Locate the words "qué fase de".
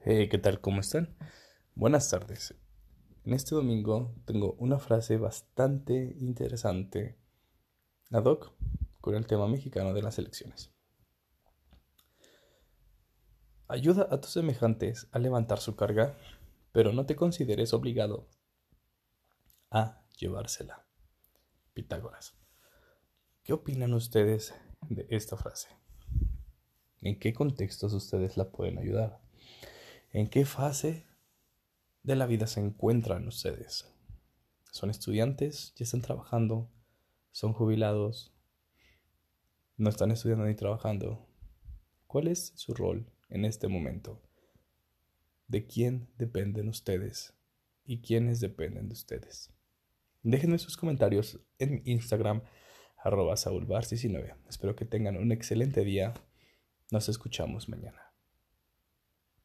30.26-32.16